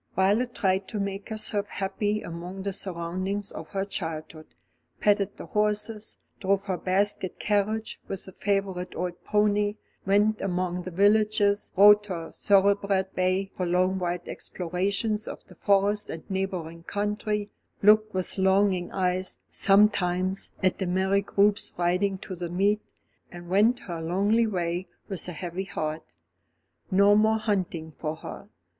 Violet 0.15 0.55
tried 0.55 0.87
to 0.87 0.99
make 0.99 1.29
herself 1.29 1.67
happy 1.67 2.23
among 2.23 2.63
the 2.63 2.73
surroundings 2.73 3.51
of 3.51 3.67
her 3.69 3.85
childhood, 3.85 4.47
petted 4.99 5.37
the 5.37 5.45
horses, 5.45 6.17
drove 6.39 6.63
her 6.65 6.75
basket 6.77 7.37
carriage 7.37 8.01
with 8.07 8.25
the 8.25 8.31
favourite 8.31 8.95
old 8.95 9.23
pony, 9.23 9.75
went 10.03 10.41
among 10.41 10.81
the 10.81 10.89
villagers, 10.89 11.71
rode 11.77 12.03
her 12.07 12.31
thoroughbred 12.31 13.13
bay 13.13 13.51
for 13.55 13.67
long 13.67 13.99
wild 13.99 14.21
explorations 14.27 15.27
of 15.27 15.43
the 15.45 15.53
Forest 15.53 16.09
and 16.09 16.27
neighbouring 16.31 16.81
country, 16.81 17.51
looked 17.83 18.11
with 18.11 18.39
longing 18.39 18.91
eyes, 18.91 19.37
sometimes, 19.51 20.49
at 20.63 20.79
the 20.79 20.87
merry 20.87 21.21
groups 21.21 21.73
riding 21.77 22.17
to 22.17 22.33
the 22.33 22.49
meet, 22.49 22.81
and 23.31 23.49
went 23.49 23.81
her 23.81 24.01
lonely 24.01 24.47
way 24.47 24.87
with 25.07 25.27
a 25.27 25.31
heavy 25.31 25.65
heart. 25.65 26.11
No 26.89 27.15
more 27.15 27.37
hunting 27.37 27.91
for 27.95 28.15
her. 28.15 28.49